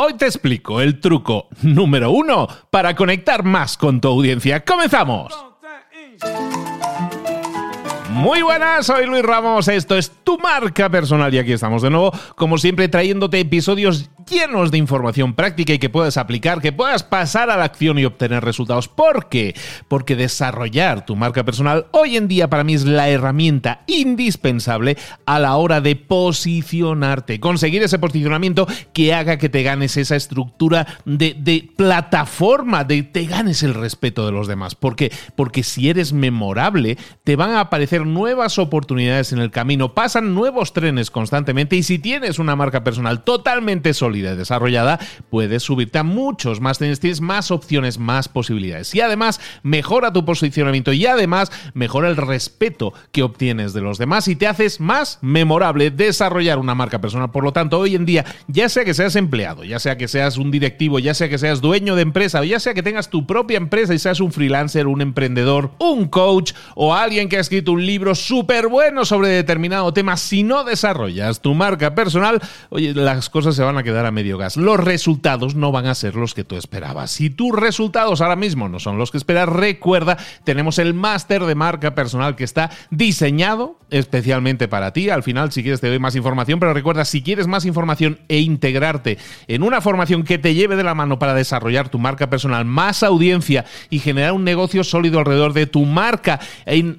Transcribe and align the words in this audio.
Hoy 0.00 0.14
te 0.14 0.26
explico 0.26 0.80
el 0.80 1.00
truco 1.00 1.48
número 1.62 2.12
uno 2.12 2.46
para 2.70 2.94
conectar 2.94 3.42
más 3.42 3.76
con 3.76 4.00
tu 4.00 4.06
audiencia. 4.06 4.64
¡Comenzamos! 4.64 5.34
Muy 8.10 8.42
buenas, 8.42 8.86
soy 8.86 9.06
Luis 9.06 9.24
Ramos, 9.24 9.66
esto 9.66 9.96
es 9.96 10.12
tu 10.28 10.36
marca 10.36 10.90
personal 10.90 11.32
y 11.32 11.38
aquí 11.38 11.52
estamos 11.52 11.80
de 11.80 11.88
nuevo, 11.88 12.12
como 12.36 12.58
siempre 12.58 12.86
trayéndote 12.88 13.40
episodios 13.40 14.10
llenos 14.28 14.70
de 14.70 14.76
información 14.76 15.34
práctica 15.34 15.72
y 15.72 15.78
que 15.78 15.88
puedas 15.88 16.18
aplicar, 16.18 16.60
que 16.60 16.70
puedas 16.70 17.02
pasar 17.02 17.48
a 17.48 17.56
la 17.56 17.64
acción 17.64 17.98
y 17.98 18.04
obtener 18.04 18.44
resultados. 18.44 18.88
¿Por 18.88 19.30
qué? 19.30 19.54
Porque 19.88 20.16
desarrollar 20.16 21.06
tu 21.06 21.16
marca 21.16 21.44
personal 21.44 21.86
hoy 21.92 22.18
en 22.18 22.28
día 22.28 22.50
para 22.50 22.62
mí 22.62 22.74
es 22.74 22.84
la 22.84 23.08
herramienta 23.08 23.84
indispensable 23.86 24.98
a 25.24 25.38
la 25.38 25.56
hora 25.56 25.80
de 25.80 25.96
posicionarte, 25.96 27.40
conseguir 27.40 27.82
ese 27.82 27.98
posicionamiento 27.98 28.66
que 28.92 29.14
haga 29.14 29.38
que 29.38 29.48
te 29.48 29.62
ganes 29.62 29.96
esa 29.96 30.16
estructura 30.16 30.86
de, 31.06 31.34
de 31.38 31.70
plataforma, 31.74 32.84
de 32.84 33.02
te 33.02 33.24
ganes 33.24 33.62
el 33.62 33.72
respeto 33.72 34.26
de 34.26 34.32
los 34.32 34.46
demás. 34.46 34.74
¿Por 34.74 34.94
qué? 34.94 35.10
Porque 35.36 35.62
si 35.62 35.88
eres 35.88 36.12
memorable, 36.12 36.98
te 37.24 37.36
van 37.36 37.52
a 37.52 37.60
aparecer 37.60 38.04
nuevas 38.04 38.58
oportunidades 38.58 39.32
en 39.32 39.38
el 39.38 39.50
camino, 39.50 39.94
nuevos 40.20 40.72
trenes 40.72 41.10
constantemente 41.10 41.76
y 41.76 41.82
si 41.82 41.98
tienes 41.98 42.38
una 42.38 42.56
marca 42.56 42.84
personal 42.84 43.24
totalmente 43.24 43.94
sólida, 43.94 44.36
desarrollada, 44.36 44.98
puedes 45.30 45.62
subirte 45.62 45.98
a 45.98 46.02
muchos 46.02 46.60
más 46.60 46.78
tienes 46.78 47.20
más 47.20 47.50
opciones, 47.50 47.98
más 47.98 48.28
posibilidades. 48.28 48.94
Y 48.94 49.00
además 49.00 49.40
mejora 49.62 50.12
tu 50.12 50.24
posicionamiento 50.24 50.92
y 50.92 51.06
además 51.06 51.50
mejora 51.74 52.08
el 52.08 52.16
respeto 52.16 52.92
que 53.12 53.22
obtienes 53.22 53.72
de 53.72 53.80
los 53.80 53.98
demás 53.98 54.28
y 54.28 54.36
te 54.36 54.46
haces 54.46 54.80
más 54.80 55.18
memorable 55.20 55.90
desarrollar 55.90 56.58
una 56.58 56.74
marca 56.74 57.00
personal. 57.00 57.30
Por 57.30 57.44
lo 57.44 57.52
tanto, 57.52 57.78
hoy 57.78 57.94
en 57.94 58.06
día, 58.06 58.24
ya 58.46 58.68
sea 58.68 58.84
que 58.84 58.94
seas 58.94 59.16
empleado, 59.16 59.64
ya 59.64 59.78
sea 59.78 59.96
que 59.96 60.08
seas 60.08 60.36
un 60.38 60.50
directivo, 60.50 60.98
ya 60.98 61.14
sea 61.14 61.28
que 61.28 61.38
seas 61.38 61.60
dueño 61.60 61.96
de 61.96 62.02
empresa, 62.02 62.40
o 62.40 62.44
ya 62.44 62.60
sea 62.60 62.74
que 62.74 62.82
tengas 62.82 63.10
tu 63.10 63.26
propia 63.26 63.56
empresa 63.56 63.94
y 63.94 63.98
seas 63.98 64.20
un 64.20 64.32
freelancer, 64.32 64.86
un 64.86 65.00
emprendedor, 65.00 65.72
un 65.78 66.08
coach 66.08 66.52
o 66.74 66.94
alguien 66.94 67.28
que 67.28 67.36
ha 67.36 67.40
escrito 67.40 67.72
un 67.72 67.84
libro 67.84 68.14
súper 68.14 68.68
bueno 68.68 69.04
sobre 69.04 69.28
determinado 69.28 69.92
tema, 69.92 70.07
si 70.16 70.42
no 70.42 70.64
desarrollas 70.64 71.40
tu 71.40 71.54
marca 71.54 71.94
personal, 71.94 72.40
oye, 72.70 72.94
las 72.94 73.30
cosas 73.30 73.54
se 73.54 73.62
van 73.62 73.78
a 73.78 73.82
quedar 73.82 74.06
a 74.06 74.10
medio 74.10 74.38
gas. 74.38 74.56
Los 74.56 74.80
resultados 74.80 75.54
no 75.54 75.72
van 75.72 75.86
a 75.86 75.94
ser 75.94 76.14
los 76.14 76.34
que 76.34 76.44
tú 76.44 76.56
esperabas. 76.56 77.10
Si 77.10 77.30
tus 77.30 77.52
resultados 77.52 78.20
ahora 78.20 78.36
mismo 78.36 78.68
no 78.68 78.78
son 78.80 78.98
los 78.98 79.10
que 79.10 79.18
esperas, 79.18 79.48
recuerda, 79.48 80.16
tenemos 80.44 80.78
el 80.78 80.94
máster 80.94 81.44
de 81.44 81.54
marca 81.54 81.94
personal 81.94 82.36
que 82.36 82.44
está 82.44 82.70
diseñado 82.90 83.78
especialmente 83.90 84.68
para 84.68 84.92
ti. 84.92 85.10
Al 85.10 85.22
final, 85.22 85.52
si 85.52 85.62
quieres, 85.62 85.80
te 85.80 85.88
doy 85.88 85.98
más 85.98 86.16
información, 86.16 86.60
pero 86.60 86.74
recuerda, 86.74 87.04
si 87.04 87.22
quieres 87.22 87.46
más 87.46 87.64
información 87.64 88.18
e 88.28 88.40
integrarte 88.40 89.18
en 89.46 89.62
una 89.62 89.80
formación 89.80 90.24
que 90.24 90.38
te 90.38 90.54
lleve 90.54 90.76
de 90.76 90.84
la 90.84 90.94
mano 90.94 91.18
para 91.18 91.34
desarrollar 91.34 91.88
tu 91.88 91.98
marca 91.98 92.30
personal, 92.30 92.64
más 92.64 93.02
audiencia 93.02 93.64
y 93.90 93.98
generar 93.98 94.32
un 94.32 94.44
negocio 94.44 94.84
sólido 94.84 95.18
alrededor 95.18 95.52
de 95.52 95.66
tu 95.66 95.84
marca, 95.84 96.40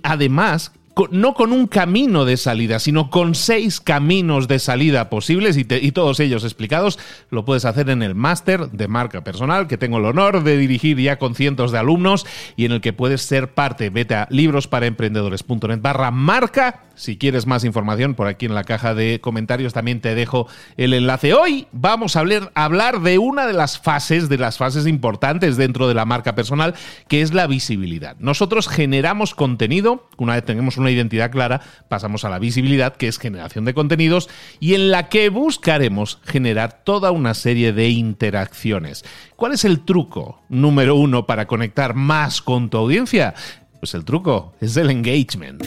además, 0.03 0.71
no 1.11 1.33
con 1.33 1.53
un 1.53 1.67
camino 1.67 2.25
de 2.25 2.37
salida, 2.37 2.79
sino 2.79 3.09
con 3.09 3.35
seis 3.35 3.79
caminos 3.79 4.47
de 4.47 4.59
salida 4.59 5.09
posibles 5.09 5.57
y, 5.57 5.63
todos 5.91 6.19
ellos 6.19 6.43
explicados. 6.43 6.99
Lo 7.29 7.45
puedes 7.45 7.65
hacer 7.65 7.89
en 7.89 8.01
el 8.01 8.15
máster 8.15 8.69
de 8.71 8.87
marca 8.87 9.23
personal 9.23 9.67
que 9.67 9.77
tengo 9.77 9.97
el 9.97 10.05
honor 10.05 10.43
de 10.43 10.57
dirigir 10.57 10.99
ya 10.99 11.17
con 11.17 11.35
cientos 11.35 11.71
de 11.71 11.79
alumnos 11.79 12.25
y 12.55 12.65
en 12.65 12.73
el 12.73 12.81
que 12.81 12.93
puedes 12.93 13.21
ser 13.21 13.53
parte. 13.53 13.89
Vete 13.89 14.15
a 14.15 14.27
librosparaemprendedores.net 14.29 15.81
barra 15.81 16.11
marca 16.11 16.83
si 16.99 17.17
quieres 17.17 17.47
más 17.47 17.63
información, 17.63 18.13
por 18.13 18.27
aquí 18.27 18.45
en 18.45 18.53
la 18.53 18.65
caja 18.65 18.93
de 18.93 19.21
comentarios 19.21 19.71
también 19.71 20.01
te 20.01 20.15
dejo 20.15 20.47
el 20.75 20.93
enlace. 20.93 21.33
Hoy 21.33 21.67
vamos 21.71 22.17
a 22.17 22.19
hablar, 22.19 23.01
de 23.01 23.17
una 23.17 23.47
de 23.47 23.53
las 23.53 23.79
fases, 23.79 24.27
de 24.27 24.37
las 24.37 24.57
fases 24.57 24.85
importantes 24.85 25.55
dentro 25.55 25.87
de 25.87 25.93
la 25.93 26.03
marca 26.03 26.35
personal, 26.35 26.75
que 27.07 27.21
es 27.21 27.33
la 27.33 27.47
visibilidad. 27.47 28.17
Nosotros 28.19 28.67
generamos 28.67 29.33
contenido, 29.33 30.09
una 30.17 30.33
vez 30.33 30.43
tenemos 30.43 30.75
una 30.75 30.91
identidad 30.91 31.31
clara, 31.31 31.61
pasamos 31.87 32.25
a 32.25 32.29
la 32.29 32.37
visibilidad, 32.37 32.97
que 32.97 33.07
es 33.07 33.17
generación 33.17 33.63
de 33.63 33.73
contenidos, 33.73 34.29
y 34.59 34.73
en 34.73 34.91
la 34.91 35.07
que 35.07 35.29
buscaremos 35.29 36.19
generar 36.25 36.83
toda 36.83 37.11
una 37.11 37.33
serie 37.33 37.71
de 37.71 37.87
interacciones. 37.87 39.05
¿Cuál 39.37 39.53
es 39.53 39.63
el 39.63 39.85
truco 39.85 40.41
número 40.49 40.95
uno 40.95 41.25
para 41.25 41.47
conectar 41.47 41.93
más 41.93 42.41
con 42.41 42.69
tu 42.69 42.77
audiencia? 42.77 43.35
Pues 43.79 43.93
el 43.93 44.03
truco 44.03 44.53
es 44.59 44.75
el 44.75 44.89
engagement. 44.89 45.63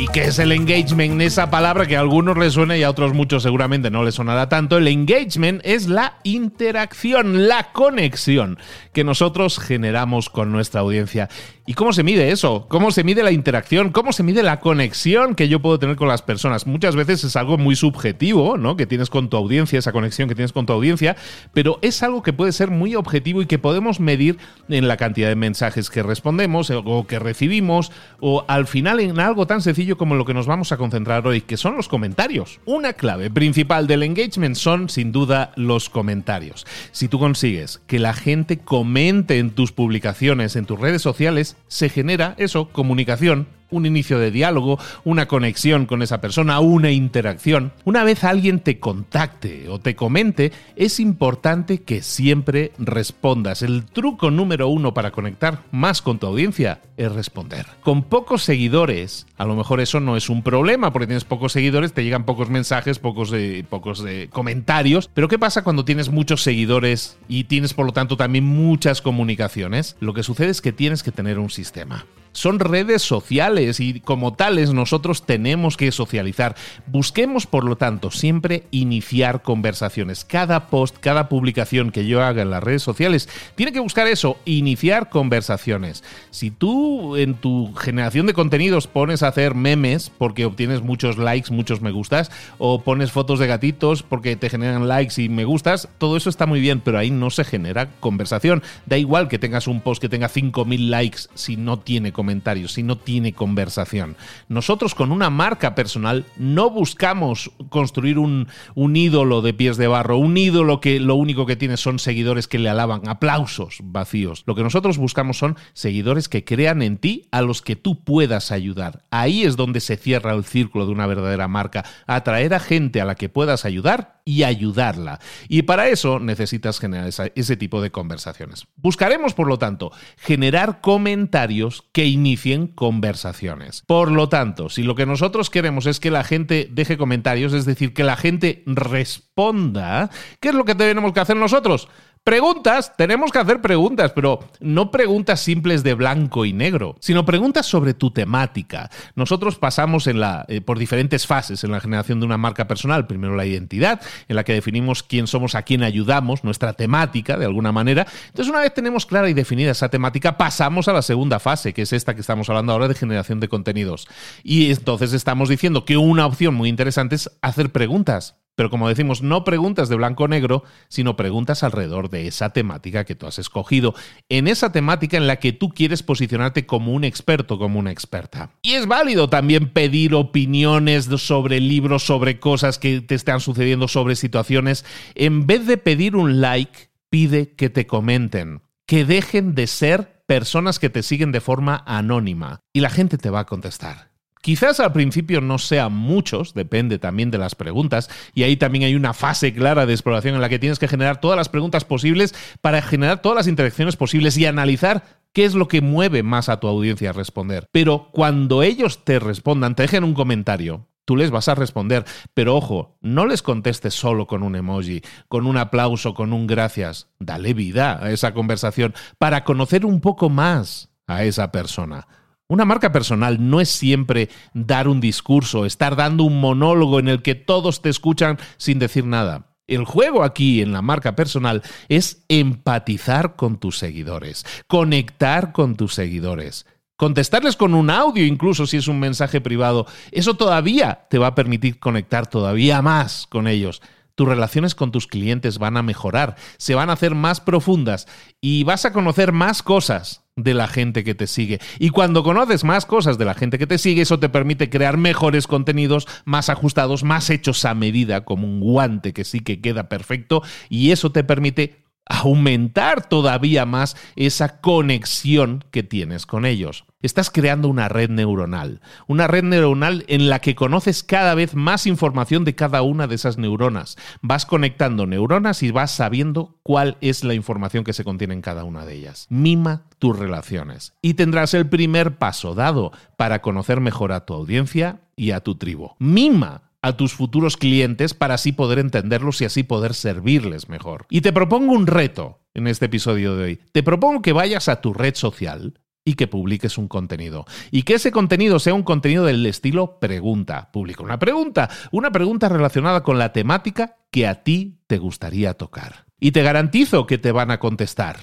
¿Y 0.00 0.08
qué 0.08 0.22
es 0.22 0.38
el 0.38 0.52
engagement? 0.52 1.20
Esa 1.20 1.50
palabra 1.50 1.84
que 1.84 1.94
a 1.94 2.00
algunos 2.00 2.38
les 2.38 2.54
suena 2.54 2.74
y 2.74 2.82
a 2.82 2.88
otros 2.88 3.12
muchos 3.12 3.42
seguramente 3.42 3.90
no 3.90 4.02
les 4.02 4.14
sonará 4.14 4.48
tanto. 4.48 4.78
El 4.78 4.88
engagement 4.88 5.60
es 5.62 5.90
la 5.90 6.14
interacción, 6.22 7.48
la 7.48 7.70
conexión 7.72 8.58
que 8.94 9.04
nosotros 9.04 9.58
generamos 9.58 10.30
con 10.30 10.52
nuestra 10.52 10.80
audiencia. 10.80 11.28
¿Y 11.70 11.74
cómo 11.74 11.92
se 11.92 12.02
mide 12.02 12.32
eso? 12.32 12.66
¿Cómo 12.68 12.90
se 12.90 13.04
mide 13.04 13.22
la 13.22 13.30
interacción? 13.30 13.90
¿Cómo 13.90 14.12
se 14.12 14.24
mide 14.24 14.42
la 14.42 14.58
conexión 14.58 15.36
que 15.36 15.46
yo 15.46 15.62
puedo 15.62 15.78
tener 15.78 15.94
con 15.94 16.08
las 16.08 16.20
personas? 16.20 16.66
Muchas 16.66 16.96
veces 16.96 17.22
es 17.22 17.36
algo 17.36 17.58
muy 17.58 17.76
subjetivo, 17.76 18.56
¿no? 18.56 18.76
Que 18.76 18.86
tienes 18.86 19.08
con 19.08 19.30
tu 19.30 19.36
audiencia, 19.36 19.78
esa 19.78 19.92
conexión 19.92 20.28
que 20.28 20.34
tienes 20.34 20.52
con 20.52 20.66
tu 20.66 20.72
audiencia, 20.72 21.14
pero 21.54 21.78
es 21.80 22.02
algo 22.02 22.24
que 22.24 22.32
puede 22.32 22.50
ser 22.50 22.72
muy 22.72 22.96
objetivo 22.96 23.40
y 23.40 23.46
que 23.46 23.60
podemos 23.60 24.00
medir 24.00 24.36
en 24.68 24.88
la 24.88 24.96
cantidad 24.96 25.28
de 25.28 25.36
mensajes 25.36 25.90
que 25.90 26.02
respondemos 26.02 26.72
o 26.72 27.06
que 27.06 27.20
recibimos 27.20 27.92
o 28.18 28.44
al 28.48 28.66
final 28.66 28.98
en 28.98 29.20
algo 29.20 29.46
tan 29.46 29.62
sencillo 29.62 29.96
como 29.96 30.16
lo 30.16 30.24
que 30.24 30.34
nos 30.34 30.48
vamos 30.48 30.72
a 30.72 30.76
concentrar 30.76 31.24
hoy, 31.24 31.40
que 31.40 31.56
son 31.56 31.76
los 31.76 31.86
comentarios. 31.86 32.58
Una 32.64 32.94
clave 32.94 33.30
principal 33.30 33.86
del 33.86 34.02
engagement 34.02 34.56
son 34.56 34.88
sin 34.88 35.12
duda 35.12 35.52
los 35.54 35.88
comentarios. 35.88 36.66
Si 36.90 37.06
tú 37.06 37.20
consigues 37.20 37.80
que 37.86 38.00
la 38.00 38.12
gente 38.12 38.58
comente 38.58 39.38
en 39.38 39.52
tus 39.52 39.70
publicaciones, 39.70 40.56
en 40.56 40.66
tus 40.66 40.80
redes 40.80 41.02
sociales, 41.02 41.56
se 41.68 41.88
genera 41.88 42.34
eso, 42.38 42.68
comunicación, 42.68 43.46
un 43.70 43.86
inicio 43.86 44.18
de 44.18 44.30
diálogo, 44.30 44.78
una 45.04 45.26
conexión 45.26 45.86
con 45.86 46.02
esa 46.02 46.20
persona, 46.20 46.60
una 46.60 46.90
interacción. 46.90 47.72
Una 47.84 48.04
vez 48.04 48.24
alguien 48.24 48.60
te 48.60 48.78
contacte 48.78 49.68
o 49.68 49.78
te 49.78 49.96
comente, 49.96 50.52
es 50.76 51.00
importante 51.00 51.82
que 51.82 52.02
siempre 52.02 52.72
respondas. 52.78 53.62
El 53.62 53.84
truco 53.84 54.30
número 54.30 54.68
uno 54.68 54.94
para 54.94 55.10
conectar 55.10 55.62
más 55.70 56.02
con 56.02 56.18
tu 56.18 56.26
audiencia 56.26 56.80
es 56.96 57.12
responder. 57.12 57.66
Con 57.82 58.02
pocos 58.02 58.42
seguidores, 58.42 59.26
a 59.38 59.44
lo 59.44 59.56
mejor 59.56 59.80
eso 59.80 60.00
no 60.00 60.16
es 60.16 60.28
un 60.28 60.42
problema, 60.42 60.92
porque 60.92 61.06
tienes 61.06 61.24
pocos 61.24 61.52
seguidores, 61.52 61.92
te 61.92 62.04
llegan 62.04 62.24
pocos 62.24 62.50
mensajes, 62.50 62.98
pocos, 62.98 63.32
pocos 63.68 64.04
comentarios. 64.30 65.10
Pero 65.14 65.28
¿qué 65.28 65.38
pasa 65.38 65.64
cuando 65.64 65.84
tienes 65.84 66.10
muchos 66.10 66.42
seguidores 66.42 67.18
y 67.28 67.44
tienes 67.44 67.74
por 67.74 67.86
lo 67.86 67.92
tanto 67.92 68.16
también 68.16 68.44
muchas 68.44 69.00
comunicaciones? 69.00 69.96
Lo 70.00 70.12
que 70.14 70.22
sucede 70.22 70.50
es 70.50 70.60
que 70.60 70.72
tienes 70.72 71.02
que 71.02 71.12
tener 71.12 71.38
un 71.38 71.50
sistema 71.50 72.04
son 72.32 72.60
redes 72.60 73.02
sociales 73.02 73.80
y 73.80 74.00
como 74.00 74.34
tales 74.34 74.72
nosotros 74.72 75.24
tenemos 75.26 75.76
que 75.76 75.92
socializar. 75.92 76.56
Busquemos, 76.86 77.46
por 77.46 77.64
lo 77.64 77.76
tanto, 77.76 78.10
siempre 78.10 78.64
iniciar 78.70 79.42
conversaciones. 79.42 80.24
Cada 80.24 80.68
post, 80.68 80.96
cada 81.00 81.28
publicación 81.28 81.90
que 81.90 82.06
yo 82.06 82.22
haga 82.22 82.42
en 82.42 82.50
las 82.50 82.62
redes 82.62 82.82
sociales, 82.82 83.28
tiene 83.54 83.72
que 83.72 83.80
buscar 83.80 84.06
eso, 84.06 84.38
iniciar 84.44 85.08
conversaciones. 85.08 86.04
Si 86.30 86.50
tú 86.50 87.16
en 87.16 87.34
tu 87.34 87.74
generación 87.74 88.26
de 88.26 88.34
contenidos 88.34 88.86
pones 88.86 89.22
a 89.22 89.28
hacer 89.28 89.54
memes 89.54 90.10
porque 90.10 90.44
obtienes 90.44 90.82
muchos 90.82 91.18
likes, 91.18 91.52
muchos 91.52 91.80
me 91.80 91.90
gustas, 91.90 92.30
o 92.58 92.82
pones 92.82 93.12
fotos 93.12 93.38
de 93.38 93.46
gatitos 93.46 94.02
porque 94.02 94.36
te 94.36 94.50
generan 94.50 94.88
likes 94.88 95.20
y 95.20 95.28
me 95.28 95.44
gustas, 95.44 95.88
todo 95.98 96.16
eso 96.16 96.30
está 96.30 96.46
muy 96.46 96.60
bien, 96.60 96.80
pero 96.80 96.98
ahí 96.98 97.10
no 97.10 97.30
se 97.30 97.44
genera 97.44 97.90
conversación. 98.00 98.62
Da 98.86 98.98
igual 98.98 99.28
que 99.28 99.38
tengas 99.38 99.66
un 99.66 99.80
post 99.80 100.00
que 100.00 100.08
tenga 100.08 100.28
5.000 100.28 100.88
likes 100.88 101.20
si 101.34 101.56
no 101.56 101.78
tiene 101.78 102.12
comentarios, 102.20 102.72
si 102.72 102.82
no 102.82 102.98
tiene 102.98 103.32
conversación. 103.32 104.14
Nosotros 104.48 104.94
con 104.94 105.10
una 105.10 105.30
marca 105.30 105.74
personal 105.74 106.26
no 106.36 106.68
buscamos 106.68 107.50
construir 107.70 108.18
un, 108.18 108.48
un 108.74 108.94
ídolo 108.94 109.40
de 109.40 109.54
pies 109.54 109.78
de 109.78 109.86
barro, 109.86 110.18
un 110.18 110.36
ídolo 110.36 110.80
que 110.80 111.00
lo 111.00 111.14
único 111.14 111.46
que 111.46 111.56
tiene 111.56 111.78
son 111.78 111.98
seguidores 111.98 112.46
que 112.46 112.58
le 112.58 112.68
alaban, 112.68 113.08
aplausos 113.08 113.78
vacíos. 113.82 114.42
Lo 114.44 114.54
que 114.54 114.62
nosotros 114.62 114.98
buscamos 114.98 115.38
son 115.38 115.56
seguidores 115.72 116.28
que 116.28 116.44
crean 116.44 116.82
en 116.82 116.98
ti 116.98 117.26
a 117.30 117.40
los 117.40 117.62
que 117.62 117.74
tú 117.74 118.04
puedas 118.04 118.52
ayudar. 118.52 119.02
Ahí 119.10 119.44
es 119.44 119.56
donde 119.56 119.80
se 119.80 119.96
cierra 119.96 120.34
el 120.34 120.44
círculo 120.44 120.84
de 120.84 120.92
una 120.92 121.06
verdadera 121.06 121.48
marca, 121.48 121.86
atraer 122.06 122.52
a 122.52 122.60
gente 122.60 123.00
a 123.00 123.06
la 123.06 123.14
que 123.14 123.30
puedas 123.30 123.64
ayudar 123.64 124.19
y 124.24 124.42
ayudarla. 124.42 125.20
Y 125.48 125.62
para 125.62 125.88
eso 125.88 126.18
necesitas 126.18 126.78
generar 126.78 127.10
ese 127.34 127.56
tipo 127.56 127.82
de 127.82 127.90
conversaciones. 127.90 128.66
Buscaremos, 128.76 129.34
por 129.34 129.46
lo 129.46 129.58
tanto, 129.58 129.92
generar 130.16 130.80
comentarios 130.80 131.84
que 131.92 132.06
inicien 132.06 132.66
conversaciones. 132.66 133.82
Por 133.86 134.10
lo 134.10 134.28
tanto, 134.28 134.68
si 134.68 134.82
lo 134.82 134.94
que 134.94 135.06
nosotros 135.06 135.50
queremos 135.50 135.86
es 135.86 136.00
que 136.00 136.10
la 136.10 136.24
gente 136.24 136.68
deje 136.70 136.96
comentarios, 136.96 137.52
es 137.52 137.64
decir, 137.64 137.94
que 137.94 138.04
la 138.04 138.16
gente 138.16 138.62
responda, 138.66 140.10
¿qué 140.40 140.48
es 140.48 140.54
lo 140.54 140.64
que 140.64 140.74
tenemos 140.74 141.12
que 141.12 141.20
hacer 141.20 141.36
nosotros? 141.36 141.88
Preguntas, 142.22 142.92
tenemos 142.98 143.32
que 143.32 143.38
hacer 143.38 143.62
preguntas, 143.62 144.12
pero 144.14 144.40
no 144.60 144.90
preguntas 144.90 145.40
simples 145.40 145.82
de 145.82 145.94
blanco 145.94 146.44
y 146.44 146.52
negro, 146.52 146.96
sino 147.00 147.24
preguntas 147.24 147.64
sobre 147.64 147.94
tu 147.94 148.10
temática. 148.10 148.90
Nosotros 149.14 149.56
pasamos 149.56 150.06
en 150.06 150.20
la, 150.20 150.44
eh, 150.48 150.60
por 150.60 150.78
diferentes 150.78 151.26
fases 151.26 151.64
en 151.64 151.72
la 151.72 151.80
generación 151.80 152.20
de 152.20 152.26
una 152.26 152.36
marca 152.36 152.68
personal. 152.68 153.06
Primero 153.06 153.36
la 153.36 153.46
identidad, 153.46 154.02
en 154.28 154.36
la 154.36 154.44
que 154.44 154.52
definimos 154.52 155.02
quién 155.02 155.26
somos, 155.28 155.54
a 155.54 155.62
quién 155.62 155.82
ayudamos, 155.82 156.44
nuestra 156.44 156.74
temática 156.74 157.38
de 157.38 157.46
alguna 157.46 157.72
manera. 157.72 158.06
Entonces, 158.26 158.50
una 158.50 158.60
vez 158.60 158.74
tenemos 158.74 159.06
clara 159.06 159.30
y 159.30 159.34
definida 159.34 159.70
esa 159.70 159.88
temática, 159.88 160.36
pasamos 160.36 160.88
a 160.88 160.92
la 160.92 161.00
segunda 161.00 161.40
fase, 161.40 161.72
que 161.72 161.82
es 161.82 161.92
esta 161.94 162.14
que 162.14 162.20
estamos 162.20 162.50
hablando 162.50 162.72
ahora 162.72 162.88
de 162.88 162.94
generación 162.94 163.40
de 163.40 163.48
contenidos. 163.48 164.06
Y 164.42 164.70
entonces 164.70 165.14
estamos 165.14 165.48
diciendo 165.48 165.86
que 165.86 165.96
una 165.96 166.26
opción 166.26 166.54
muy 166.54 166.68
interesante 166.68 167.14
es 167.14 167.30
hacer 167.40 167.72
preguntas. 167.72 168.36
Pero 168.60 168.68
como 168.68 168.90
decimos, 168.90 169.22
no 169.22 169.42
preguntas 169.42 169.88
de 169.88 169.96
blanco 169.96 170.24
o 170.24 170.28
negro, 170.28 170.64
sino 170.88 171.16
preguntas 171.16 171.62
alrededor 171.62 172.10
de 172.10 172.26
esa 172.26 172.50
temática 172.50 173.06
que 173.06 173.14
tú 173.14 173.26
has 173.26 173.38
escogido, 173.38 173.94
en 174.28 174.48
esa 174.48 174.70
temática 174.70 175.16
en 175.16 175.26
la 175.26 175.36
que 175.36 175.54
tú 175.54 175.70
quieres 175.70 176.02
posicionarte 176.02 176.66
como 176.66 176.92
un 176.92 177.04
experto, 177.04 177.58
como 177.58 177.78
una 177.78 177.90
experta. 177.90 178.50
Y 178.60 178.72
es 178.72 178.86
válido 178.86 179.30
también 179.30 179.70
pedir 179.70 180.14
opiniones 180.14 181.06
sobre 181.06 181.58
libros, 181.58 182.02
sobre 182.02 182.38
cosas 182.38 182.78
que 182.78 183.00
te 183.00 183.14
están 183.14 183.40
sucediendo, 183.40 183.88
sobre 183.88 184.14
situaciones. 184.14 184.84
En 185.14 185.46
vez 185.46 185.66
de 185.66 185.78
pedir 185.78 186.14
un 186.14 186.42
like, 186.42 186.90
pide 187.08 187.54
que 187.54 187.70
te 187.70 187.86
comenten, 187.86 188.60
que 188.84 189.06
dejen 189.06 189.54
de 189.54 189.68
ser 189.68 190.22
personas 190.26 190.78
que 190.78 190.90
te 190.90 191.02
siguen 191.02 191.32
de 191.32 191.40
forma 191.40 191.82
anónima. 191.86 192.60
Y 192.74 192.80
la 192.80 192.90
gente 192.90 193.16
te 193.16 193.30
va 193.30 193.40
a 193.40 193.46
contestar. 193.46 194.09
Quizás 194.40 194.80
al 194.80 194.92
principio 194.92 195.40
no 195.40 195.58
sean 195.58 195.92
muchos, 195.92 196.54
depende 196.54 196.98
también 196.98 197.30
de 197.30 197.38
las 197.38 197.54
preguntas, 197.54 198.08
y 198.34 198.44
ahí 198.44 198.56
también 198.56 198.84
hay 198.84 198.94
una 198.94 199.12
fase 199.12 199.52
clara 199.52 199.84
de 199.84 199.92
exploración 199.92 200.34
en 200.34 200.40
la 200.40 200.48
que 200.48 200.58
tienes 200.58 200.78
que 200.78 200.88
generar 200.88 201.20
todas 201.20 201.36
las 201.36 201.50
preguntas 201.50 201.84
posibles 201.84 202.34
para 202.62 202.80
generar 202.80 203.20
todas 203.20 203.36
las 203.36 203.48
interacciones 203.48 203.96
posibles 203.96 204.38
y 204.38 204.46
analizar 204.46 205.04
qué 205.34 205.44
es 205.44 205.54
lo 205.54 205.68
que 205.68 205.82
mueve 205.82 206.22
más 206.22 206.48
a 206.48 206.58
tu 206.58 206.68
audiencia 206.68 207.10
a 207.10 207.12
responder. 207.12 207.66
Pero 207.70 208.08
cuando 208.12 208.62
ellos 208.62 209.04
te 209.04 209.18
respondan, 209.18 209.74
te 209.74 209.82
dejen 209.82 210.04
un 210.04 210.14
comentario, 210.14 210.88
tú 211.04 211.16
les 211.16 211.30
vas 211.30 211.48
a 211.48 211.54
responder. 211.54 212.04
Pero 212.32 212.56
ojo, 212.56 212.96
no 213.00 213.26
les 213.26 213.42
contestes 213.42 213.94
solo 213.94 214.26
con 214.26 214.42
un 214.42 214.56
emoji, 214.56 215.02
con 215.28 215.46
un 215.46 215.58
aplauso, 215.58 216.14
con 216.14 216.32
un 216.32 216.46
gracias. 216.46 217.08
Dale 217.18 217.52
vida 217.52 218.02
a 218.02 218.10
esa 218.10 218.32
conversación 218.32 218.94
para 219.18 219.44
conocer 219.44 219.84
un 219.84 220.00
poco 220.00 220.30
más 220.30 220.90
a 221.06 221.24
esa 221.24 221.52
persona. 221.52 222.06
Una 222.50 222.64
marca 222.64 222.90
personal 222.90 223.48
no 223.48 223.60
es 223.60 223.68
siempre 223.68 224.28
dar 224.54 224.88
un 224.88 225.00
discurso, 225.00 225.66
estar 225.66 225.94
dando 225.94 226.24
un 226.24 226.40
monólogo 226.40 226.98
en 226.98 227.06
el 227.06 227.22
que 227.22 227.36
todos 227.36 227.80
te 227.80 227.90
escuchan 227.90 228.40
sin 228.56 228.80
decir 228.80 229.06
nada. 229.06 229.54
El 229.68 229.84
juego 229.84 230.24
aquí 230.24 230.60
en 230.60 230.72
la 230.72 230.82
marca 230.82 231.14
personal 231.14 231.62
es 231.88 232.24
empatizar 232.28 233.36
con 233.36 233.60
tus 233.60 233.78
seguidores, 233.78 234.44
conectar 234.66 235.52
con 235.52 235.76
tus 235.76 235.94
seguidores, 235.94 236.66
contestarles 236.96 237.54
con 237.54 237.72
un 237.72 237.88
audio 237.88 238.26
incluso 238.26 238.66
si 238.66 238.78
es 238.78 238.88
un 238.88 238.98
mensaje 238.98 239.40
privado. 239.40 239.86
Eso 240.10 240.34
todavía 240.34 241.06
te 241.08 241.18
va 241.18 241.28
a 241.28 241.34
permitir 241.36 241.78
conectar 241.78 242.26
todavía 242.26 242.82
más 242.82 243.28
con 243.28 243.46
ellos 243.46 243.80
tus 244.20 244.28
relaciones 244.28 244.74
con 244.74 244.92
tus 244.92 245.06
clientes 245.06 245.56
van 245.56 245.78
a 245.78 245.82
mejorar, 245.82 246.36
se 246.58 246.74
van 246.74 246.90
a 246.90 246.92
hacer 246.92 247.14
más 247.14 247.40
profundas 247.40 248.06
y 248.42 248.64
vas 248.64 248.84
a 248.84 248.92
conocer 248.92 249.32
más 249.32 249.62
cosas 249.62 250.26
de 250.36 250.52
la 250.52 250.68
gente 250.68 251.04
que 251.04 251.14
te 251.14 251.26
sigue. 251.26 251.58
Y 251.78 251.88
cuando 251.88 252.22
conoces 252.22 252.62
más 252.62 252.84
cosas 252.84 253.16
de 253.16 253.24
la 253.24 253.32
gente 253.32 253.56
que 253.56 253.66
te 253.66 253.78
sigue, 253.78 254.02
eso 254.02 254.18
te 254.18 254.28
permite 254.28 254.68
crear 254.68 254.98
mejores 254.98 255.46
contenidos, 255.46 256.06
más 256.26 256.50
ajustados, 256.50 257.02
más 257.02 257.30
hechos 257.30 257.64
a 257.64 257.72
medida, 257.72 258.26
como 258.26 258.46
un 258.46 258.60
guante 258.60 259.14
que 259.14 259.24
sí 259.24 259.40
que 259.40 259.62
queda 259.62 259.88
perfecto, 259.88 260.42
y 260.68 260.90
eso 260.90 261.12
te 261.12 261.24
permite 261.24 261.82
aumentar 262.04 263.08
todavía 263.08 263.64
más 263.64 263.96
esa 264.16 264.60
conexión 264.60 265.64
que 265.70 265.82
tienes 265.82 266.26
con 266.26 266.44
ellos. 266.44 266.84
Estás 267.02 267.30
creando 267.30 267.68
una 267.68 267.88
red 267.88 268.10
neuronal, 268.10 268.82
una 269.06 269.26
red 269.26 269.42
neuronal 269.42 270.04
en 270.06 270.28
la 270.28 270.40
que 270.40 270.54
conoces 270.54 271.02
cada 271.02 271.34
vez 271.34 271.54
más 271.54 271.86
información 271.86 272.44
de 272.44 272.54
cada 272.54 272.82
una 272.82 273.06
de 273.06 273.14
esas 273.14 273.38
neuronas. 273.38 273.96
Vas 274.20 274.44
conectando 274.44 275.06
neuronas 275.06 275.62
y 275.62 275.70
vas 275.70 275.92
sabiendo 275.92 276.58
cuál 276.62 276.98
es 277.00 277.24
la 277.24 277.32
información 277.32 277.84
que 277.84 277.94
se 277.94 278.04
contiene 278.04 278.34
en 278.34 278.42
cada 278.42 278.64
una 278.64 278.84
de 278.84 278.96
ellas. 278.96 279.26
Mima 279.30 279.84
tus 279.98 280.18
relaciones 280.18 280.92
y 281.00 281.14
tendrás 281.14 281.54
el 281.54 281.70
primer 281.70 282.18
paso 282.18 282.54
dado 282.54 282.92
para 283.16 283.40
conocer 283.40 283.80
mejor 283.80 284.12
a 284.12 284.26
tu 284.26 284.34
audiencia 284.34 285.00
y 285.16 285.30
a 285.30 285.40
tu 285.40 285.54
tribu. 285.54 285.92
Mima 285.98 286.64
a 286.82 286.98
tus 286.98 287.14
futuros 287.14 287.56
clientes 287.56 288.12
para 288.12 288.34
así 288.34 288.52
poder 288.52 288.78
entenderlos 288.78 289.40
y 289.40 289.46
así 289.46 289.62
poder 289.62 289.94
servirles 289.94 290.68
mejor. 290.68 291.06
Y 291.08 291.22
te 291.22 291.32
propongo 291.32 291.72
un 291.72 291.86
reto 291.86 292.40
en 292.54 292.66
este 292.66 292.86
episodio 292.86 293.36
de 293.36 293.44
hoy. 293.44 293.60
Te 293.72 293.82
propongo 293.82 294.22
que 294.22 294.32
vayas 294.32 294.68
a 294.68 294.80
tu 294.80 294.92
red 294.92 295.14
social 295.14 295.79
y 296.04 296.14
que 296.14 296.26
publiques 296.26 296.78
un 296.78 296.88
contenido. 296.88 297.44
Y 297.70 297.82
que 297.82 297.94
ese 297.94 298.12
contenido 298.12 298.58
sea 298.58 298.74
un 298.74 298.82
contenido 298.82 299.24
del 299.24 299.44
estilo 299.46 299.98
pregunta. 299.98 300.70
Publica 300.72 301.02
una 301.02 301.18
pregunta, 301.18 301.68
una 301.92 302.10
pregunta 302.10 302.48
relacionada 302.48 303.02
con 303.02 303.18
la 303.18 303.32
temática 303.32 303.98
que 304.10 304.26
a 304.26 304.42
ti 304.42 304.80
te 304.86 304.98
gustaría 304.98 305.54
tocar. 305.54 306.06
Y 306.18 306.32
te 306.32 306.42
garantizo 306.42 307.06
que 307.06 307.18
te 307.18 307.32
van 307.32 307.50
a 307.50 307.58
contestar 307.58 308.18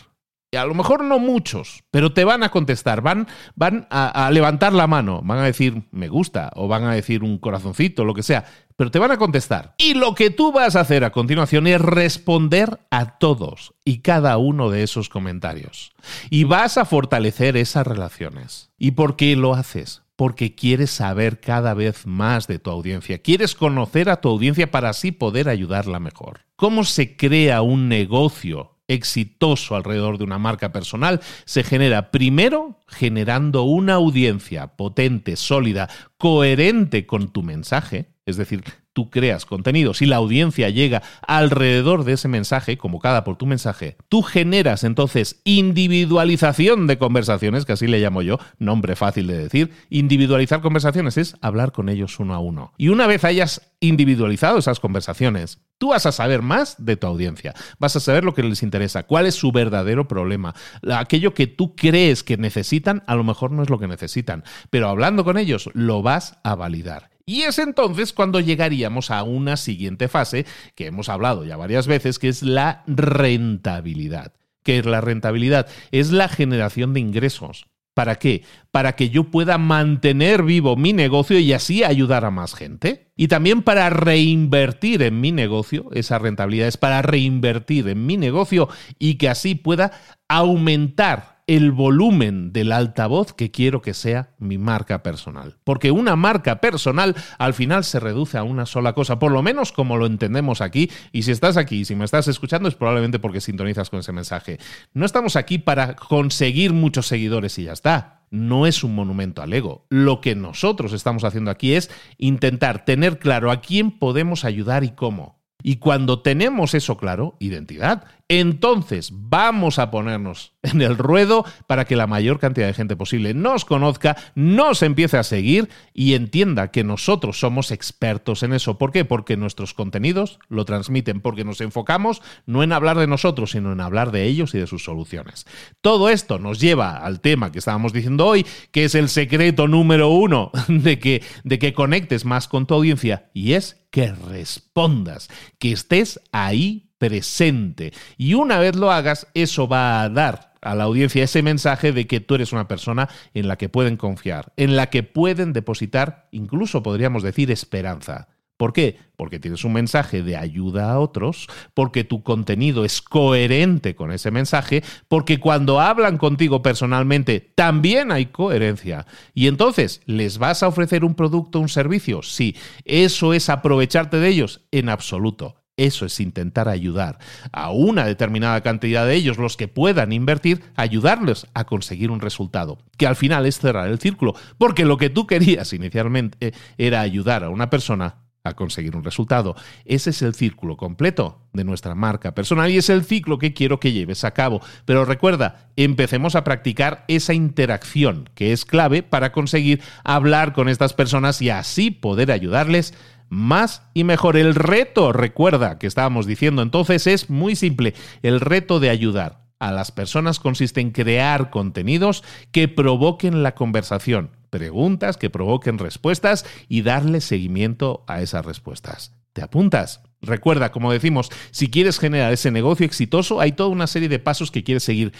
a 0.55 0.65
lo 0.65 0.73
mejor 0.73 1.03
no 1.03 1.19
muchos, 1.19 1.83
pero 1.91 2.13
te 2.13 2.23
van 2.23 2.43
a 2.43 2.49
contestar, 2.49 3.01
van, 3.01 3.27
van 3.55 3.87
a, 3.89 4.29
levantar 4.31 4.73
la 4.73 4.87
mano, 4.87 5.21
van 5.23 5.39
a 5.39 5.43
decir 5.43 5.83
me 5.91 6.07
gusta 6.07 6.51
o 6.55 6.67
van 6.67 6.85
a 6.85 6.93
decir 6.93 7.23
un 7.23 7.37
corazoncito, 7.37 8.05
lo 8.05 8.13
que 8.13 8.23
sea, 8.23 8.45
pero 8.77 8.91
te 8.91 8.99
van 8.99 9.11
a 9.11 9.17
contestar. 9.17 9.73
Y 9.77 9.95
lo 9.95 10.15
que 10.15 10.29
tú 10.29 10.53
vas 10.53 10.75
a 10.75 10.81
hacer 10.81 11.03
a 11.03 11.11
continuación 11.11 11.67
es 11.67 11.81
responder 11.81 12.79
a 12.91 13.17
todos 13.17 13.73
y 13.83 13.99
cada 13.99 14.37
uno 14.37 14.69
de 14.69 14.83
esos 14.83 15.09
comentarios. 15.09 15.91
Y 16.29 16.45
vas 16.45 16.77
a 16.77 16.85
fortalecer 16.85 17.57
esas 17.57 17.85
relaciones. 17.85 18.69
¿Y 18.77 18.91
por 18.91 19.15
qué 19.17 19.35
lo 19.35 19.55
haces? 19.55 20.03
Porque 20.15 20.55
quieres 20.55 20.91
saber 20.91 21.39
cada 21.41 21.73
vez 21.73 22.05
más 22.05 22.47
de 22.47 22.59
tu 22.59 22.69
audiencia, 22.69 23.21
quieres 23.21 23.55
conocer 23.55 24.09
a 24.09 24.21
tu 24.21 24.29
audiencia 24.29 24.71
para 24.71 24.89
así 24.89 25.11
poder 25.11 25.49
ayudarla 25.49 25.99
mejor. 25.99 26.41
¿Cómo 26.55 26.83
se 26.85 27.17
crea 27.17 27.61
un 27.61 27.89
negocio 27.89 28.76
exitoso 28.87 29.75
alrededor 29.75 30.17
de 30.17 30.23
una 30.23 30.37
marca 30.37 30.71
personal 30.71 31.21
se 31.45 31.63
genera 31.63 32.11
primero 32.11 32.79
generando 32.87 33.63
una 33.63 33.95
audiencia 33.95 34.75
potente, 34.75 35.35
sólida, 35.35 35.89
coherente 36.17 37.05
con 37.05 37.31
tu 37.31 37.43
mensaje, 37.43 38.13
es 38.25 38.37
decir, 38.37 38.63
tú 38.97 39.11
creas 39.11 39.45
contenidos 39.45 40.01
y 40.01 40.07
la 40.07 40.15
audiencia 40.15 40.71
llega 40.71 41.03
alrededor 41.27 42.03
de 42.03 42.13
ese 42.13 42.27
mensaje, 42.27 42.79
convocada 42.79 43.23
por 43.23 43.35
tu 43.35 43.45
mensaje, 43.45 43.95
tú 44.09 44.23
generas 44.23 44.83
entonces 44.83 45.39
individualización 45.43 46.87
de 46.87 46.97
conversaciones, 46.97 47.63
que 47.63 47.73
así 47.73 47.85
le 47.85 47.99
llamo 47.99 48.23
yo, 48.23 48.39
nombre 48.57 48.95
fácil 48.95 49.27
de 49.27 49.37
decir. 49.37 49.71
Individualizar 49.91 50.61
conversaciones 50.61 51.15
es 51.17 51.35
hablar 51.41 51.73
con 51.73 51.89
ellos 51.89 52.19
uno 52.19 52.33
a 52.33 52.39
uno. 52.39 52.73
Y 52.75 52.87
una 52.87 53.05
vez 53.05 53.23
hayas 53.23 53.71
individualizado 53.81 54.57
esas 54.57 54.79
conversaciones, 54.79 55.59
tú 55.77 55.89
vas 55.89 56.07
a 56.07 56.11
saber 56.11 56.41
más 56.41 56.83
de 56.83 56.97
tu 56.97 57.05
audiencia, 57.05 57.53
vas 57.77 57.95
a 57.95 57.99
saber 57.99 58.23
lo 58.23 58.33
que 58.33 58.41
les 58.41 58.63
interesa, 58.63 59.03
cuál 59.03 59.27
es 59.27 59.35
su 59.35 59.51
verdadero 59.51 60.07
problema. 60.07 60.55
Aquello 60.91 61.35
que 61.35 61.45
tú 61.45 61.75
crees 61.75 62.23
que 62.23 62.37
necesitan, 62.37 63.03
a 63.05 63.13
lo 63.13 63.23
mejor 63.23 63.51
no 63.51 63.61
es 63.61 63.69
lo 63.69 63.77
que 63.77 63.87
necesitan, 63.87 64.43
pero 64.71 64.89
hablando 64.89 65.23
con 65.23 65.37
ellos 65.37 65.69
lo 65.75 66.01
vas 66.01 66.39
a 66.43 66.55
validar. 66.55 67.16
Y 67.29 67.41
es 67.41 67.59
entonces 67.59 68.13
cuando 68.13 68.39
llegaríamos 68.39 69.11
a 69.11 69.23
una 69.23 69.57
siguiente 69.57 70.07
fase 70.07 70.45
que 70.75 70.87
hemos 70.87 71.09
hablado 71.09 71.43
ya 71.43 71.57
varias 71.57 71.85
veces, 71.85 72.19
que 72.19 72.29
es 72.29 72.41
la 72.41 72.83
rentabilidad. 72.87 74.31
¿Qué 74.63 74.77
es 74.79 74.85
la 74.85 75.01
rentabilidad? 75.01 75.67
Es 75.91 76.13
la 76.13 76.29
generación 76.29 76.93
de 76.93 77.01
ingresos. 77.01 77.67
¿Para 77.93 78.15
qué? 78.15 78.43
Para 78.71 78.95
que 78.95 79.09
yo 79.09 79.25
pueda 79.25 79.57
mantener 79.57 80.43
vivo 80.43 80.77
mi 80.77 80.93
negocio 80.93 81.37
y 81.37 81.51
así 81.51 81.83
ayudar 81.83 82.23
a 82.23 82.31
más 82.31 82.53
gente. 82.53 83.11
Y 83.17 83.27
también 83.27 83.61
para 83.61 83.89
reinvertir 83.89 85.01
en 85.01 85.19
mi 85.19 85.33
negocio, 85.33 85.89
esa 85.91 86.19
rentabilidad 86.19 86.69
es 86.69 86.77
para 86.77 87.01
reinvertir 87.01 87.89
en 87.89 88.05
mi 88.05 88.15
negocio 88.15 88.69
y 88.99 89.15
que 89.15 89.27
así 89.27 89.55
pueda 89.55 89.91
aumentar 90.29 91.36
el 91.47 91.71
volumen 91.71 92.51
del 92.51 92.73
altavoz 92.73 93.33
que 93.33 93.51
quiero 93.51 93.81
que 93.81 93.93
sea 93.93 94.31
mi 94.37 94.57
marca 94.57 95.01
personal. 95.01 95.55
Porque 95.63 95.91
una 95.91 96.17
marca 96.17 96.59
personal 96.59 97.15
al 97.39 97.53
final 97.53 97.85
se 97.85 98.01
reduce 98.01 98.37
a 98.37 98.43
una 98.43 98.65
sola 98.65 98.93
cosa, 98.93 99.17
por 99.17 99.31
lo 99.31 99.41
menos 99.41 99.71
como 99.71 99.95
lo 99.95 100.05
entendemos 100.05 100.59
aquí. 100.59 100.91
Y 101.13 101.23
si 101.23 101.31
estás 101.31 101.55
aquí, 101.55 101.85
si 101.85 101.95
me 101.95 102.03
estás 102.03 102.27
escuchando, 102.27 102.67
es 102.67 102.75
probablemente 102.75 103.19
porque 103.19 103.39
sintonizas 103.39 103.89
con 103.89 104.01
ese 104.01 104.11
mensaje. 104.11 104.59
No 104.93 105.05
estamos 105.05 105.37
aquí 105.37 105.57
para 105.57 105.95
conseguir 105.95 106.73
muchos 106.73 107.07
seguidores 107.07 107.57
y 107.57 107.63
ya 107.63 107.73
está. 107.73 108.25
No 108.29 108.67
es 108.67 108.83
un 108.83 108.93
monumento 108.93 109.41
al 109.41 109.53
ego. 109.53 109.85
Lo 109.89 110.19
que 110.19 110.35
nosotros 110.35 110.91
estamos 110.91 111.23
haciendo 111.23 111.49
aquí 111.49 111.75
es 111.75 111.89
intentar 112.17 112.83
tener 112.83 113.19
claro 113.19 113.51
a 113.51 113.61
quién 113.61 113.91
podemos 113.91 114.43
ayudar 114.43 114.83
y 114.83 114.91
cómo 114.91 115.39
Y 115.63 115.77
cuando 115.77 116.21
tenemos 116.21 116.73
eso 116.73 116.97
claro, 116.97 117.37
identidad, 117.39 118.03
entonces 118.29 119.11
vamos 119.13 119.79
a 119.79 119.89
ponernos 119.89 120.53
en 120.61 120.81
el 120.81 120.97
ruedo 120.97 121.45
para 121.65 121.85
que 121.85 121.95
la 121.95 122.07
mayor 122.07 122.39
cantidad 122.39 122.67
de 122.67 122.73
gente 122.73 122.97
posible 122.97 123.33
nos 123.33 123.63
conozca, 123.63 124.17
nos 124.35 124.81
empiece 124.81 125.17
a 125.17 125.23
seguir 125.23 125.69
y 125.93 126.13
entienda 126.13 126.71
que 126.71 126.83
nosotros 126.83 127.39
somos 127.39 127.71
expertos 127.71 128.43
en 128.43 128.53
eso. 128.53 128.77
¿Por 128.77 128.91
qué? 128.91 129.05
Porque 129.05 129.37
nuestros 129.37 129.73
contenidos 129.73 130.39
lo 130.49 130.65
transmiten, 130.65 131.21
porque 131.21 131.45
nos 131.45 131.61
enfocamos 131.61 132.21
no 132.45 132.63
en 132.63 132.73
hablar 132.73 132.97
de 132.97 133.07
nosotros, 133.07 133.51
sino 133.51 133.71
en 133.71 133.79
hablar 133.79 134.11
de 134.11 134.25
ellos 134.25 134.53
y 134.53 134.59
de 134.59 134.67
sus 134.67 134.83
soluciones. 134.83 135.45
Todo 135.81 136.09
esto 136.09 136.37
nos 136.37 136.59
lleva 136.59 136.97
al 136.97 137.21
tema 137.21 137.51
que 137.51 137.59
estábamos 137.59 137.93
diciendo 137.93 138.25
hoy, 138.25 138.45
que 138.71 138.83
es 138.85 138.95
el 138.95 139.07
secreto 139.07 139.67
número 139.67 140.09
uno 140.09 140.51
de 140.67 140.99
que, 140.99 141.23
de 141.43 141.59
que 141.59 141.73
conectes 141.73 142.25
más 142.25 142.47
con 142.47 142.65
tu 142.65 142.73
audiencia 142.73 143.29
y 143.33 143.53
es 143.53 143.85
que 143.89 144.11
respondas, 144.11 145.29
que 145.59 145.71
estés 145.71 146.19
ahí 146.33 146.86
presente. 146.97 147.93
Y 148.17 148.33
una 148.33 148.59
vez 148.59 148.75
lo 148.75 148.91
hagas, 148.91 149.27
eso 149.33 149.67
va 149.67 150.01
a 150.01 150.09
dar 150.09 150.53
a 150.61 150.75
la 150.75 150.85
audiencia 150.85 151.23
ese 151.23 151.41
mensaje 151.43 151.91
de 151.91 152.07
que 152.07 152.19
tú 152.19 152.35
eres 152.35 152.51
una 152.51 152.67
persona 152.67 153.09
en 153.33 153.47
la 153.47 153.57
que 153.57 153.69
pueden 153.69 153.97
confiar, 153.97 154.53
en 154.57 154.75
la 154.75 154.89
que 154.89 155.03
pueden 155.03 155.53
depositar, 155.53 156.27
incluso 156.31 156.83
podríamos 156.83 157.23
decir, 157.23 157.51
esperanza. 157.51 158.27
¿Por 158.57 158.73
qué? 158.73 158.97
Porque 159.15 159.39
tienes 159.39 159.63
un 159.63 159.73
mensaje 159.73 160.23
de 160.23 160.35
ayuda 160.35 160.91
a 160.91 160.99
otros, 160.99 161.47
porque 161.75 162.03
tu 162.03 162.23
contenido 162.23 162.85
es 162.85 163.03
coherente 163.03 163.95
con 163.95 164.11
ese 164.11 164.31
mensaje, 164.31 164.83
porque 165.07 165.39
cuando 165.39 165.79
hablan 165.79 166.17
contigo 166.17 166.63
personalmente 166.63 167.39
también 167.39 168.11
hay 168.11 168.27
coherencia. 168.27 169.05
Y 169.35 169.47
entonces, 169.47 170.01
¿les 170.07 170.39
vas 170.39 170.63
a 170.63 170.67
ofrecer 170.67 171.05
un 171.05 171.13
producto, 171.13 171.59
un 171.59 171.69
servicio? 171.69 172.23
Sí. 172.23 172.55
¿Eso 172.83 173.33
es 173.33 173.49
aprovecharte 173.49 174.17
de 174.17 174.27
ellos? 174.27 174.61
En 174.71 174.89
absoluto. 174.89 175.66
Eso 175.77 176.07
es 176.07 176.19
intentar 176.19 176.67
ayudar 176.67 177.19
a 177.51 177.69
una 177.69 178.05
determinada 178.05 178.61
cantidad 178.61 179.05
de 179.05 179.13
ellos, 179.13 179.37
los 179.37 179.57
que 179.57 179.67
puedan 179.67 180.11
invertir, 180.11 180.63
ayudarles 180.75 181.45
a 181.53 181.65
conseguir 181.65 182.09
un 182.09 182.19
resultado, 182.19 182.79
que 182.97 183.05
al 183.05 183.15
final 183.15 183.45
es 183.45 183.59
cerrar 183.59 183.87
el 183.87 183.99
círculo, 183.99 184.33
porque 184.57 184.85
lo 184.85 184.97
que 184.97 185.11
tú 185.11 185.27
querías 185.27 185.71
inicialmente 185.73 186.53
era 186.79 187.01
ayudar 187.01 187.43
a 187.43 187.49
una 187.49 187.69
persona 187.69 188.27
a 188.47 188.55
conseguir 188.55 188.95
un 188.95 189.03
resultado. 189.03 189.55
Ese 189.85 190.09
es 190.09 190.21
el 190.21 190.33
círculo 190.33 190.77
completo 190.77 191.41
de 191.53 191.63
nuestra 191.63 191.95
marca 191.95 192.33
personal 192.33 192.71
y 192.71 192.77
es 192.77 192.89
el 192.89 193.03
ciclo 193.03 193.37
que 193.37 193.53
quiero 193.53 193.79
que 193.79 193.91
lleves 193.91 194.23
a 194.23 194.31
cabo. 194.31 194.61
Pero 194.85 195.05
recuerda, 195.05 195.69
empecemos 195.75 196.35
a 196.35 196.43
practicar 196.43 197.05
esa 197.07 197.33
interacción 197.33 198.29
que 198.33 198.51
es 198.51 198.65
clave 198.65 199.03
para 199.03 199.31
conseguir 199.31 199.81
hablar 200.03 200.53
con 200.53 200.69
estas 200.69 200.93
personas 200.93 201.41
y 201.41 201.49
así 201.49 201.91
poder 201.91 202.31
ayudarles 202.31 202.93
más 203.29 203.83
y 203.93 204.03
mejor. 204.03 204.37
El 204.37 204.55
reto, 204.55 205.13
recuerda 205.13 205.77
que 205.79 205.87
estábamos 205.87 206.25
diciendo 206.25 206.61
entonces, 206.61 207.07
es 207.07 207.29
muy 207.29 207.55
simple. 207.55 207.93
El 208.21 208.39
reto 208.39 208.79
de 208.79 208.89
ayudar 208.89 209.47
a 209.59 209.71
las 209.71 209.91
personas 209.91 210.39
consiste 210.39 210.81
en 210.81 210.91
crear 210.91 211.49
contenidos 211.49 212.23
que 212.51 212.67
provoquen 212.67 213.43
la 213.43 213.55
conversación, 213.55 214.31
preguntas 214.49 215.17
que 215.17 215.29
provoquen 215.29 215.79
respuestas 215.79 216.45
y 216.67 216.81
darle 216.81 217.21
seguimiento 217.21 218.03
a 218.07 218.21
esas 218.21 218.45
respuestas. 218.45 219.13
¿Te 219.33 219.41
apuntas? 219.41 220.01
Recuerda, 220.21 220.71
como 220.71 220.91
decimos, 220.91 221.29
si 221.51 221.69
quieres 221.69 221.99
generar 221.99 222.33
ese 222.33 222.49
negocio 222.49 222.85
exitoso, 222.85 223.39
hay 223.39 223.51
toda 223.51 223.69
una 223.69 223.85
serie 223.85 224.09
de 224.09 224.19
pasos 224.19 224.49
que 224.49 224.63
quieres 224.63 224.83
seguir. 224.83 225.13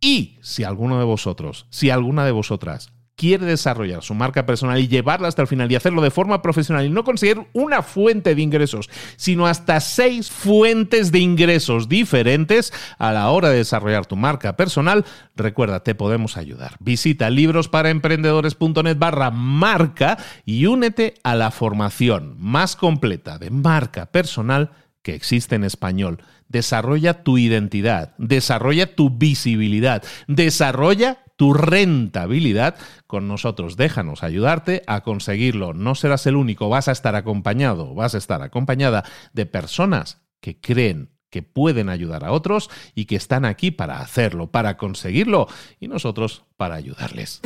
Y 0.00 0.38
si 0.42 0.62
alguno 0.62 0.98
de 0.98 1.04
vosotros, 1.04 1.66
si 1.70 1.90
alguna 1.90 2.24
de 2.24 2.30
vosotras 2.30 2.92
quiere 3.16 3.46
desarrollar 3.46 4.02
su 4.02 4.14
marca 4.14 4.46
personal 4.46 4.78
y 4.78 4.88
llevarla 4.88 5.28
hasta 5.28 5.42
el 5.42 5.48
final 5.48 5.70
y 5.70 5.76
hacerlo 5.76 6.02
de 6.02 6.10
forma 6.10 6.42
profesional 6.42 6.84
y 6.84 6.90
no 6.90 7.04
conseguir 7.04 7.46
una 7.52 7.82
fuente 7.82 8.34
de 8.34 8.42
ingresos, 8.42 8.90
sino 9.16 9.46
hasta 9.46 9.80
seis 9.80 10.30
fuentes 10.30 11.12
de 11.12 11.20
ingresos 11.20 11.88
diferentes 11.88 12.72
a 12.98 13.12
la 13.12 13.30
hora 13.30 13.50
de 13.50 13.58
desarrollar 13.58 14.06
tu 14.06 14.16
marca 14.16 14.56
personal, 14.56 15.04
recuerda, 15.36 15.82
te 15.82 15.94
podemos 15.94 16.36
ayudar. 16.36 16.76
Visita 16.80 17.30
librosparaemprendedores.net 17.30 18.98
barra 18.98 19.30
marca 19.30 20.18
y 20.44 20.66
únete 20.66 21.14
a 21.22 21.34
la 21.34 21.50
formación 21.50 22.36
más 22.38 22.76
completa 22.76 23.38
de 23.38 23.50
marca 23.50 24.06
personal 24.06 24.70
que 25.02 25.14
existe 25.14 25.54
en 25.54 25.64
español. 25.64 26.22
Desarrolla 26.48 27.22
tu 27.22 27.38
identidad, 27.38 28.14
desarrolla 28.18 28.94
tu 28.94 29.10
visibilidad, 29.10 30.02
desarrolla 30.26 31.23
tu 31.36 31.54
rentabilidad 31.54 32.76
con 33.06 33.28
nosotros. 33.28 33.76
Déjanos 33.76 34.22
ayudarte 34.22 34.82
a 34.86 35.02
conseguirlo. 35.02 35.74
No 35.74 35.94
serás 35.94 36.26
el 36.26 36.36
único, 36.36 36.68
vas 36.68 36.88
a 36.88 36.92
estar 36.92 37.16
acompañado, 37.16 37.94
vas 37.94 38.14
a 38.14 38.18
estar 38.18 38.42
acompañada 38.42 39.04
de 39.32 39.46
personas 39.46 40.22
que 40.40 40.60
creen 40.60 41.10
que 41.30 41.42
pueden 41.42 41.88
ayudar 41.88 42.24
a 42.24 42.30
otros 42.30 42.70
y 42.94 43.06
que 43.06 43.16
están 43.16 43.44
aquí 43.44 43.72
para 43.72 43.98
hacerlo, 43.98 44.52
para 44.52 44.76
conseguirlo 44.76 45.48
y 45.80 45.88
nosotros 45.88 46.44
para 46.56 46.76
ayudarles. 46.76 47.40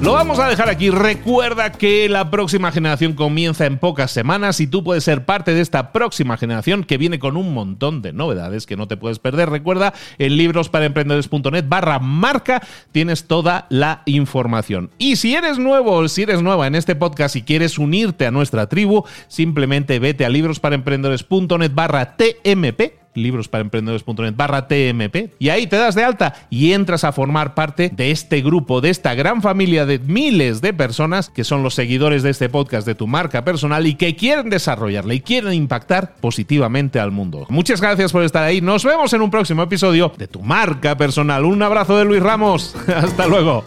Lo 0.00 0.12
vamos 0.12 0.38
a 0.38 0.48
dejar 0.48 0.70
aquí. 0.70 0.90
Recuerda 0.90 1.72
que 1.72 2.08
la 2.08 2.30
próxima 2.30 2.70
generación 2.70 3.14
comienza 3.14 3.66
en 3.66 3.78
pocas 3.78 4.12
semanas 4.12 4.60
y 4.60 4.68
tú 4.68 4.84
puedes 4.84 5.02
ser 5.02 5.24
parte 5.24 5.54
de 5.54 5.60
esta 5.60 5.90
próxima 5.90 6.36
generación 6.36 6.84
que 6.84 6.98
viene 6.98 7.18
con 7.18 7.36
un 7.36 7.52
montón 7.52 8.00
de 8.00 8.12
novedades 8.12 8.64
que 8.64 8.76
no 8.76 8.86
te 8.86 8.96
puedes 8.96 9.18
perder. 9.18 9.50
Recuerda, 9.50 9.92
en 10.18 10.36
librosparaemprendedores.net 10.36 11.64
barra 11.66 11.98
marca 11.98 12.62
tienes 12.92 13.26
toda 13.26 13.66
la 13.70 14.02
información. 14.06 14.90
Y 14.98 15.16
si 15.16 15.34
eres 15.34 15.58
nuevo 15.58 15.92
o 15.94 16.08
si 16.08 16.22
eres 16.22 16.42
nueva 16.42 16.68
en 16.68 16.76
este 16.76 16.94
podcast 16.94 17.34
y 17.34 17.42
quieres 17.42 17.76
unirte 17.76 18.24
a 18.24 18.30
nuestra 18.30 18.68
tribu, 18.68 19.04
simplemente 19.26 19.98
vete 19.98 20.24
a 20.24 20.28
librosparaemprendedores.net 20.28 21.72
barra 21.74 22.16
TMP 22.16 23.07
librosparaemprendedores.net 23.22 24.34
barra 24.36 24.68
TMP 24.68 25.32
y 25.38 25.48
ahí 25.50 25.66
te 25.66 25.76
das 25.76 25.94
de 25.94 26.04
alta 26.04 26.34
y 26.50 26.72
entras 26.72 27.04
a 27.04 27.12
formar 27.12 27.54
parte 27.54 27.90
de 27.90 28.10
este 28.10 28.40
grupo, 28.40 28.80
de 28.80 28.90
esta 28.90 29.14
gran 29.14 29.42
familia 29.42 29.86
de 29.86 29.98
miles 29.98 30.60
de 30.60 30.72
personas 30.72 31.28
que 31.28 31.44
son 31.44 31.62
los 31.62 31.74
seguidores 31.74 32.22
de 32.22 32.30
este 32.30 32.48
podcast 32.48 32.86
de 32.86 32.94
tu 32.94 33.06
marca 33.06 33.44
personal 33.44 33.86
y 33.86 33.94
que 33.94 34.16
quieren 34.16 34.50
desarrollarla 34.50 35.14
y 35.14 35.20
quieren 35.20 35.52
impactar 35.52 36.14
positivamente 36.20 37.00
al 37.00 37.10
mundo. 37.10 37.46
Muchas 37.48 37.80
gracias 37.80 38.12
por 38.12 38.22
estar 38.22 38.44
ahí. 38.44 38.60
Nos 38.60 38.84
vemos 38.84 39.12
en 39.12 39.22
un 39.22 39.30
próximo 39.30 39.62
episodio 39.62 40.12
de 40.16 40.28
tu 40.28 40.42
marca 40.42 40.96
personal. 40.96 41.44
Un 41.44 41.62
abrazo 41.62 41.96
de 41.98 42.04
Luis 42.04 42.22
Ramos. 42.22 42.74
Hasta 42.88 43.26
luego. 43.26 43.64